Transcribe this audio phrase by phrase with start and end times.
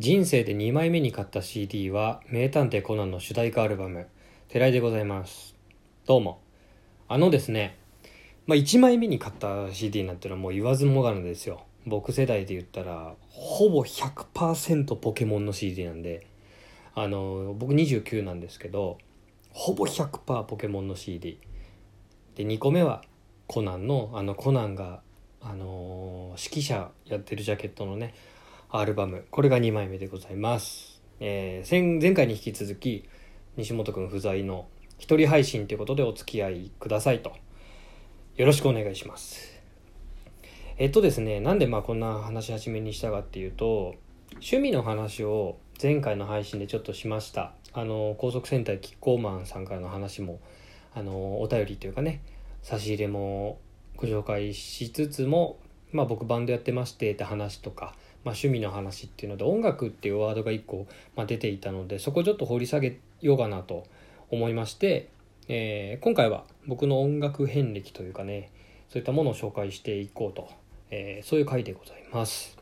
[0.00, 4.06] 人生で2枚目に買った CD は名探偵コナンの主題歌アルバム
[4.48, 5.54] 「寺井でございます。
[6.06, 6.40] どうも。
[7.06, 7.76] あのですね
[8.46, 11.66] まあ1枚目に買った CD なんてのはもう言わずもがなですよ。
[11.84, 16.26] 僕世代で言ったらほぼ100%ポケモンの CD なんで
[16.94, 18.96] あの僕29なんですけど
[19.50, 21.38] ほぼ100%ポケモンの CD
[22.36, 23.04] で2個目は
[23.46, 25.02] コナンのあのコナンが
[25.42, 28.14] あの指揮者やってるジャケットのね
[28.72, 29.24] アルバム。
[29.32, 33.08] これが2枚目でございます、えー前回に引き続き
[33.56, 37.32] 西本くん不在の一人配信ということでお付き合いくださいと。
[38.36, 39.60] よろしくお願いします。
[40.78, 43.96] えっとですねなんでまあこんな話し始めにしたかっていうと
[44.34, 47.54] 趣味の話を前回の配信でちょっとしました。
[47.72, 50.38] あの高速戦隊キッコーマンさんからの話も
[50.94, 52.22] あのお便りというかね
[52.62, 53.58] 差し入れも
[53.96, 55.58] ご紹介しつつも、
[55.90, 63.84] まあ、僕バンドやってましてって話とか、まあ、趣味の話っていうので音楽っていうワードが1個、まあ、出ていたのでそこちょっと掘り下げようかなと
[64.30, 65.08] 思いまして、
[65.48, 68.52] えー今回は僕の音楽遍歴というかね
[68.88, 70.48] そういったものを紹介していこうと、
[70.90, 72.56] えーそういう回でございます。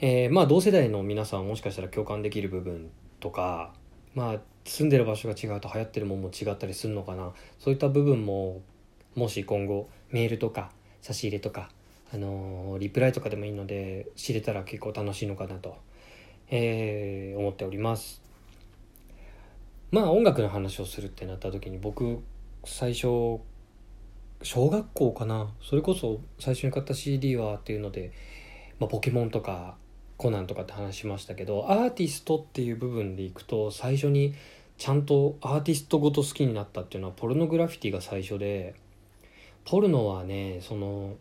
[0.00, 3.74] えーまあ同世代の皆さんもしかしたら共感できる部分とか
[4.14, 8.60] まあ住んでる場所が違うと流行ってるものも違ったりするのかなそういった部分も
[9.14, 10.70] もし今後メールとか
[11.02, 11.70] 差し入れとか、
[12.12, 15.76] あのリプライとかでもいいので知れたら結構楽しいのかなと、
[16.50, 18.20] えー思っております。
[19.90, 22.22] まあ音楽の話をするってなった時に僕
[22.64, 23.40] 最初
[24.42, 25.52] 小学校かな？
[25.62, 28.12] それこそ最初に買った CD はっていうので、
[28.78, 29.76] まあ、ポケモンとか
[30.16, 34.34] コナンとかって話しましたけどアーティストっていう部分でいくと最初に
[34.76, 38.74] ちゃんとアーティストごと好きになったっていうのはポルノグラフィティが最初で
[39.64, 41.16] ポルノはねその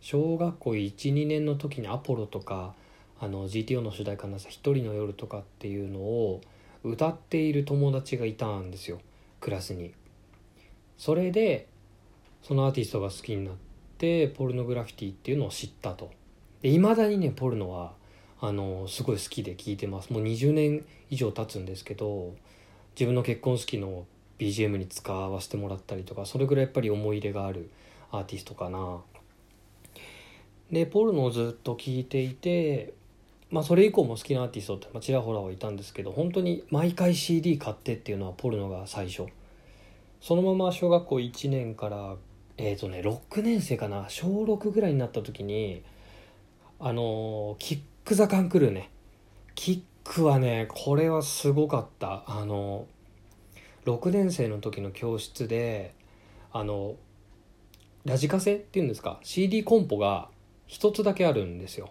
[0.00, 2.74] 小学校12年の時にアポロとか
[3.20, 6.40] あの GTO の主題歌のさ「一人の夜」とかっていうのを
[6.84, 9.00] 歌っている友達がいたんですよ
[9.40, 9.92] クラスに。
[10.96, 11.66] それで
[12.42, 13.54] そのアーティストが好きになっ
[13.98, 16.10] てポルノグラフィティっていうのを知ったと。
[16.62, 17.94] いまだにねポルノは
[18.40, 20.12] あのすごい好きで聴いてます。
[20.12, 22.34] もう20年以上経つんですけど
[22.94, 24.06] 自分の結婚式の
[24.38, 27.70] BGM に使わせてもらったりとかそれぐらいやっぱり思い入れがある
[28.12, 29.00] アーティストかな。
[30.70, 32.94] でポルノをずっと聴いていて
[33.50, 39.26] まあそれ以降も好きなアーティストってまあちらほらはいたんですけど本当に毎回 CD 買ってっていうのはポルノが最初。
[40.20, 42.16] そのまま小学校1年から
[42.56, 45.82] えっ、とね6年生かな小6ぐらいになった時に
[46.80, 48.90] あのキック・ザ・カンクルーね。
[49.54, 52.24] キックはねこれはすごかった。
[52.26, 52.86] あの
[53.86, 55.94] 6年生の時の教室で
[56.52, 56.96] あの
[58.04, 60.28] ラジカセっていうんですか CD コンポが
[60.68, 61.90] 一つだけあるんですよ。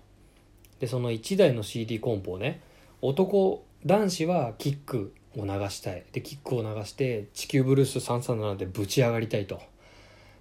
[0.79, 2.61] でその1台の CD コンポをね
[3.01, 6.05] 男男子はキックを流したい。
[6.13, 9.59] でキックを流して地球ブルース337でぶち上がりたいと。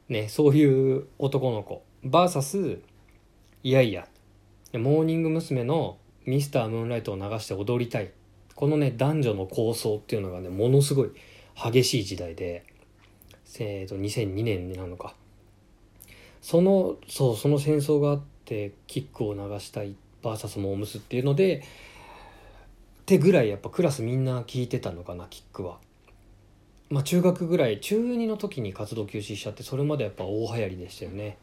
[0.09, 1.83] ねそういう男の子。
[2.05, 2.81] VS
[3.65, 4.07] いやいや。
[4.75, 5.65] モーニング娘。
[5.65, 8.11] の「ミスタームーンライト」を流して踊りたい。
[8.55, 11.11] このね男女の構想っていうのがねものすごい
[11.55, 12.65] 激しい時代で、
[13.59, 15.15] えー、と2002年なのか。
[16.47, 21.63] そのそうその戦争があってキックを流したい VS モームスっていうのでっ
[23.05, 25.79] てぐらいやっぱクラスみんな聞いてたのかなキックは。
[26.89, 31.37] まあ中学ぐらい中2の時に活動休止しちゃってそれまでやっぱ大流行りでしたよね。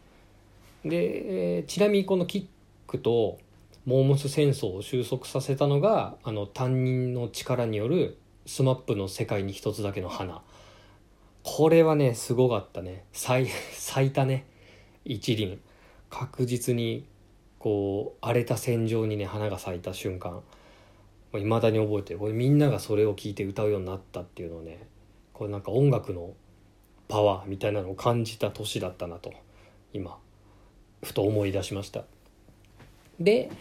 [0.86, 2.46] で、えーちなみにこのキッ
[2.88, 3.40] クと
[3.86, 10.42] モームス戦争を収束させたのがあの担任の力による SMAP の世界に一つだけの花
[11.44, 14.46] これはねすごかったね咲い咲いたね
[15.06, 15.60] 一輪。
[16.10, 17.08] 確実に
[17.60, 20.42] こう荒れた戦場にね花が咲いた瞬間。
[21.36, 24.86] いまだに覚えてこれみんながそれを聞いて歌うようになったっていうのをね
[25.34, 26.34] これなんか音楽の
[27.08, 29.34] パワーみたいなのを感じた年だったなと
[29.94, 30.18] 今
[31.04, 32.04] ふと思い出しました。
[33.20, 33.52] で、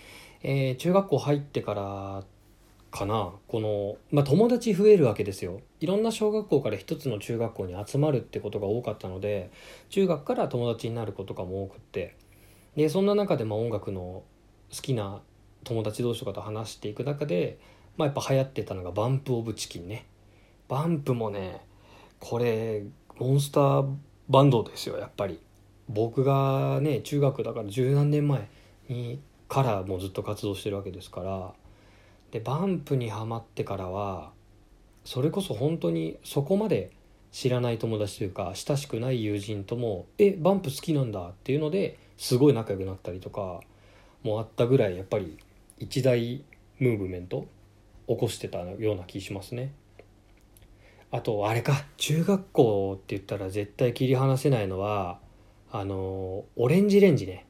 [0.43, 2.25] えー中学校入ってから
[2.93, 3.33] かな。
[3.49, 5.61] この、まあ、友達増えるわけですよ。
[5.81, 9.51] いろんな小学校から一つの中学校に集まるってことが多かったので
[9.89, 12.15] 中学から友達になる子とかも多くって。
[12.77, 14.23] でそんな中でま音楽の
[14.71, 15.21] 好きな
[15.65, 17.59] 友達同士とかと話していく中で、
[17.97, 20.07] まあ、やっぱ流行ってたのがバンプ・オブ・チキンね。
[20.69, 21.65] バンプもね
[22.21, 22.85] これ
[23.19, 23.97] モンスター
[24.29, 25.41] バンドですよやっぱり。
[25.89, 28.49] 僕がね中学だから十何年前
[28.89, 31.53] にからもうずっと活動してるわけですから
[32.33, 34.33] でバンプにはまってからは
[35.05, 36.91] それこそ本当にそこまで
[37.31, 43.61] 知らない友達というか親しくない友人とも「えバンプ好きなんだ」っていうのですごい仲良くなったりとか
[44.23, 45.39] もあったぐらいやっぱり
[45.79, 46.43] 一大
[46.79, 47.47] ムーブメント
[48.09, 49.73] 起こしてたような気しますね。
[51.11, 55.21] あとあれか中学校って言ったら絶対切り離せないのは
[55.71, 57.47] あのオレンジレンジね。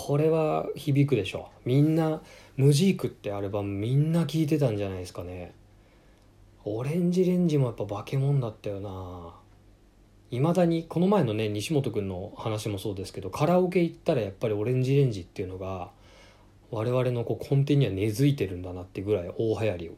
[0.00, 2.22] これは響くでしょみんな
[2.56, 5.52] 「ムジーク」ってアルバムみんな聴いてたんじゃないですかね。
[6.64, 9.34] オレンジレンジもやっぱ化け物だったよな。
[10.30, 15.90] いまだにこの前のね西本君の話もそうですけどカラオケ行ったらやっぱりオレンジレンジっていうのが
[16.70, 19.92] 我々のこう根底には根付いてるんだなってぐらい大流行りを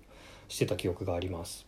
[0.49, 1.67] してた記憶があります。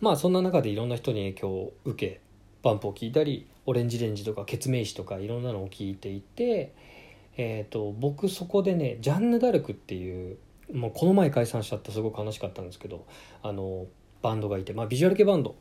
[0.00, 2.20] まあそんな中でいろんな人に影響を受け
[2.62, 6.72] バンプを聞いたりオレンジレンジとかケツメイシとかいろんなのを聞いていて
[7.38, 10.36] えーと、僕そこでねジャンヌ・ダルクっていう
[10.74, 13.06] もうこの前解散しちゃってすごく悲しかったんですけど
[13.42, 13.86] あの
[14.20, 15.54] バンドがいて、まあ、ビジュアル系バンド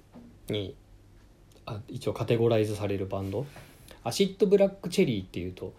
[0.49, 0.75] に
[1.65, 3.45] あ一応カテゴライズされるバンド。
[4.03, 5.73] Acid Black Cherry っていうと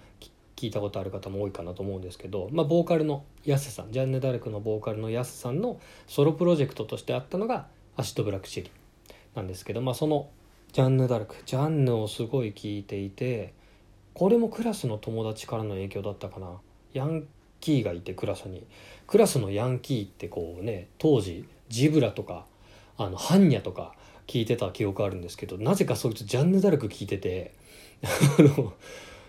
[0.55, 10.29] 聞いたことある方も多いかなと思うんですけど、まあ、ボーカルのヤスさん Janne Da Arc のボーカルのヤスさんのソロプロジェクトとしてあったのが Acid Black Cherry なんですけど、まあ、その
[10.73, 13.55] Janne Da Arc ジャンヌをすごい聞いていて
[14.19, 16.49] これもクラスの友達からの影響だったかな。
[16.93, 17.25] ヤン
[17.61, 18.67] キーがいてクラスに。
[19.06, 22.44] クラスのヤンキーってこうね当時 Zeebra とか
[22.97, 23.94] あのハンニャとか
[24.26, 27.55] 聞いてた記憶あるんですけどなぜかそいつジャンヌ・ダルク聞いてて。
[28.03, 28.73] あの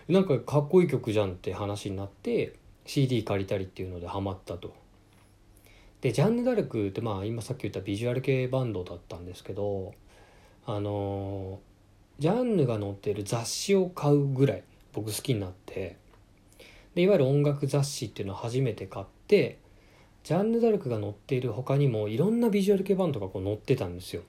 [0.08, 2.54] なんかかっこいい曲じゃんって話になって
[2.84, 4.74] CD 借りたりっていうのでハマったと。
[6.00, 9.94] でジャンヌ・ダルクってまあ今さっき言ったビジュアル系バンドだったんですけど
[10.66, 11.60] あの
[12.18, 15.96] ジャンヌが載ってる雑誌を買うぐらい僕好きになって。
[16.94, 19.58] でいわゆる音楽雑誌っていうのを初めて買って
[20.24, 24.22] ジャンヌ・ダルクが載っている他にもいろんなビジュアル系バンドがこう載ってたんですよ。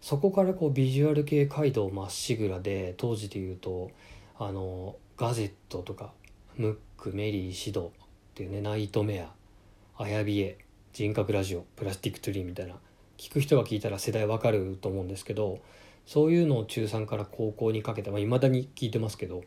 [0.00, 3.90] そこからこうビジュアル系街道まっしぐらで当時で言うと
[4.38, 6.12] あのガゼットとか
[6.56, 7.90] ムックメリーシドっ
[8.34, 10.58] ていうねナイトメアアヤビエ
[10.92, 12.76] 人格ラジオ Plastic Tree みたいな
[13.18, 15.58] 聞く人が聞いたら世代わかると思うんですけど
[16.06, 19.42] そういうのを中3から高校にかけていまあ、未だに聞いてますけど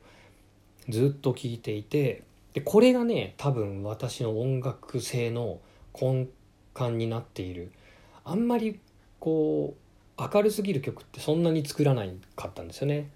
[0.90, 2.24] ずっと聞いていて
[2.54, 5.60] でこれがね多分私の音楽性の
[6.00, 6.28] 根
[6.78, 7.72] 幹になっている。
[8.24, 8.80] あんまり
[9.20, 9.76] こ
[10.18, 13.10] う明るすぎる曲ってそんなに作らないかったんですよね。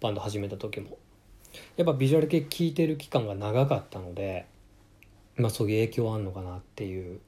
[0.00, 0.98] バンド始めた時も。
[1.76, 4.46] やっぱビジュアル系聴いてる期間が長かったので
[5.36, 7.20] まあそういう影響あんのかなっていう。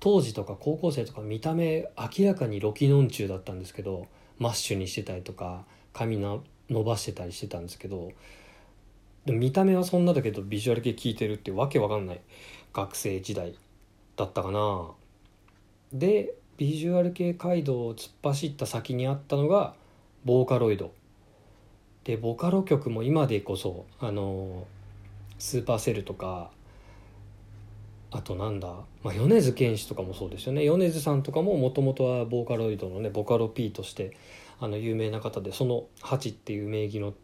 [0.00, 4.08] 当時とか高校生とか見た目明らかにロキノン中だったんですけど
[4.42, 8.10] マッシュにしてたりとか髪の伸ばしてたりしてたんですけど
[9.24, 12.20] でも見た目はそんなだけどビジュアル系聞いてるってわけわかんない。
[12.72, 13.54] 学生時代
[14.16, 14.90] だったかな。
[15.92, 19.74] でビジュアル系街道を突っ走った先にあったのが
[20.24, 20.92] ボーカロイド。
[22.04, 24.66] でボカロ曲も今でこそあの
[25.38, 26.50] スーパーセルとか
[28.12, 28.68] あとなんだ、
[29.02, 34.16] まあ、米津玄師とかもそうですよね米津さんとかももともとはボーカロイドのねボカロ P として
[34.60, 37.14] あの有名な方でその「ハチ」っていう名義の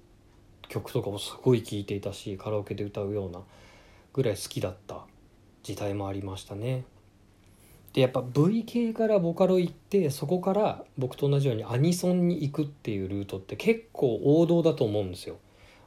[0.69, 3.40] 曲とかもすごい聴いていたしカラオケで歌うような
[4.12, 5.06] ぐらい好きだった
[5.62, 6.85] 時代もありましたね。
[7.93, 15.37] でやっぱ V 系からボカロ行ってそこから僕と同じようにアニソンに行くっていうルートって結構王道だと思うんですよ。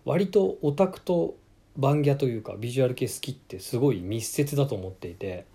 [0.06, 1.36] 割とオタクと
[1.78, 5.46] バンギャというかビジュアル系好きってすごい密接だと思っていて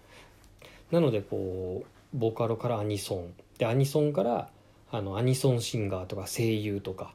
[0.90, 3.34] なのでこうボカロからアニソン。
[3.58, 4.50] でアニソンから
[4.90, 7.14] あのアニソンシンガーとか声優とか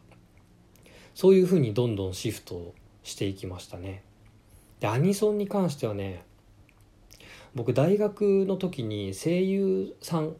[1.13, 4.03] そういうふうにどんどんシフトしていきましたね。
[4.79, 6.23] でアニソンに関してはね
[7.53, 10.35] 僕大学の時に声優さん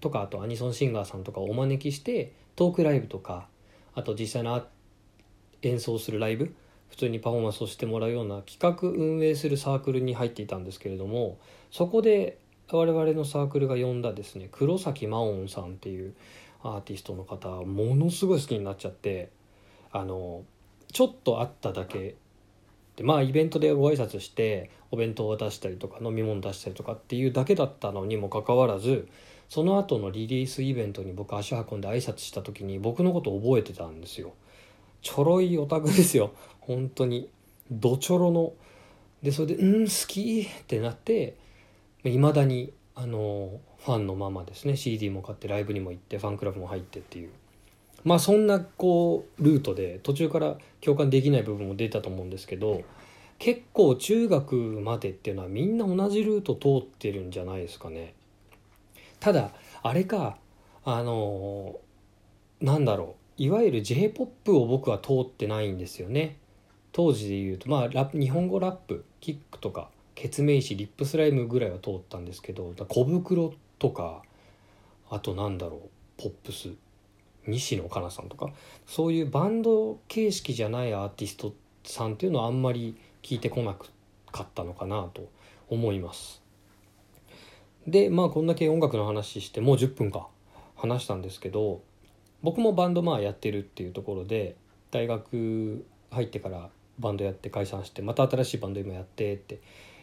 [0.00, 3.48] とかあとアニソンシンガーさんとかをお招きしてトークライブとか
[3.94, 4.64] あと実際の
[5.62, 6.54] 演奏するライブ
[6.90, 11.38] 普通にパフォーマンスをしてもらうような企画運営するサークルに入っていたんですけれども
[11.70, 12.38] そこで
[12.70, 16.14] 我々のサークルが呼んだですね黒崎真音さんっていう
[16.62, 19.30] アーティストの方ものすごい好きになっちゃって
[19.92, 20.44] あの
[20.92, 22.16] ちょっと会っただけ
[22.96, 29.08] でまあイベントでご挨拶してお弁当を出したりとか飲み物出したりとかっていうだけだったのにもかかわらず
[29.48, 34.32] その後のリリースイベントに僕足運んで挨拶した時に僕のこと覚えてたんですよ。
[35.02, 36.32] ちょろいオタクですよ
[36.66, 37.28] 本当に
[37.70, 38.52] ドチョロの
[39.22, 41.34] でそれで「うん好き!」ってなって
[42.04, 44.76] いまだにあのファンのままですね。
[44.76, 47.30] CD も買ってライブにも行ってファンクラブも入ってっていう。
[48.04, 52.82] まあそんなこうルートで途中から共感できない部分も出たと思うんですけど
[53.38, 58.14] 結構中学までっていうのはみんな同じルート通ってるんじゃないですかね。
[59.18, 59.50] ただ
[59.82, 60.38] あれか
[60.84, 61.80] あの
[62.60, 63.42] なんだろう。
[63.42, 66.36] いわゆる j p o p を僕は通ってないんですよね。
[66.96, 74.22] 当時で言うとまあラ日本語ラップキックとかケツメイシリップスライムぐらいは通ったんですけど小袋とか
[75.10, 75.80] あとなんだろう
[76.16, 76.70] ポップス
[77.46, 78.48] 西野カナさんとか
[78.86, 81.52] そういうバンド形式じゃないアーティスト
[81.84, 85.28] さんっていうのはあんまり聞いてこなかったのかなと
[85.68, 86.40] 思います。
[87.86, 90.28] でまあこんだけ音楽の話してもう10分か
[90.76, 91.82] 話したんですけど
[92.42, 94.56] 僕もバンドまあやってるっていうところで
[94.90, 99.60] 大学入ってからバンドやって解散してまた新しいバンド今やってって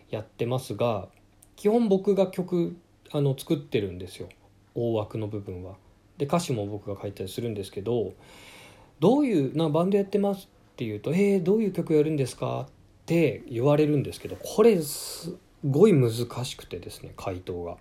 [0.09, 1.07] やってますが
[1.55, 2.75] 基本僕が曲
[3.11, 4.29] あの作ってるんですよ
[4.75, 5.75] 大枠の部分は。
[6.17, 8.13] で歌詞も僕が書いたりするんですけど
[8.99, 12.67] どういうなバンドやってますって言うと「えー、どういう曲やるんですか?」
[13.03, 15.35] って言われるんですけどこれす
[15.67, 16.11] ごい難
[16.45, 17.77] しくてですね回答が。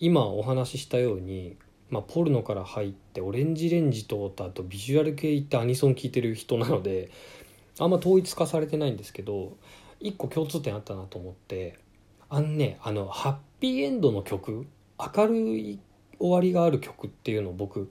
[0.00, 1.56] 今お話ししたように、
[1.90, 7.10] まあ、ポルノから入ってオレンジレンジ通った後ビジュアル系行ってアニソン聴いてる人なので
[7.78, 9.56] あんま統一化されてないんですけど
[10.00, 11.78] 一個共通点あったなと思って
[12.28, 14.66] あのねあのハッピーエンドの曲
[14.98, 15.78] 明るい
[16.18, 17.90] 終わりがある曲っていうのを僕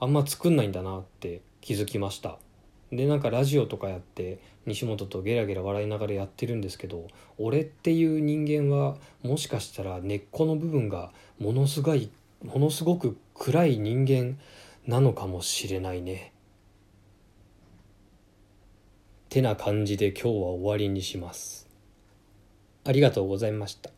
[0.00, 2.38] あんま作んないんだなって気づきました
[2.92, 12.10] でなんかラジオとかやって西本とゲラゲラ笑いながらやってるんですけど俺っていう人間はもしかしたら根っこの部分がものすごい
[12.44, 14.38] ものすごく暗い人間
[14.86, 16.33] なのかもしれないね。
[19.34, 21.66] てな感じで今日は終わりにします。
[22.84, 23.90] ありがとうございました。